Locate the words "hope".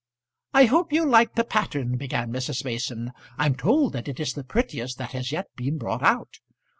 0.65-0.91